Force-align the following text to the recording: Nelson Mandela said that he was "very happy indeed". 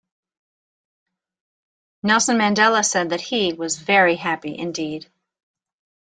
Nelson 2.01 2.39
Mandela 2.39 2.83
said 2.83 3.11
that 3.11 3.21
he 3.21 3.53
was 3.53 3.77
"very 3.77 4.15
happy 4.15 4.57
indeed". 4.57 5.05